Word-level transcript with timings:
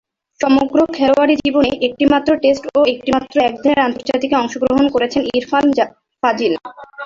সমগ্র 0.39 0.77
খেলোয়াড়ী 0.95 1.35
জীবনে 1.43 1.71
একটিমাত্র 1.87 2.29
টেস্ট 2.43 2.63
ও 2.71 2.81
একটিমাত্র 2.93 3.35
একদিনের 3.41 3.83
আন্তর্জাতিকে 3.87 4.35
অংশগ্রহণ 4.37 4.85
করেছেন 4.95 5.21
ইরফান 5.31 5.65
ফাজিল। 6.23 6.53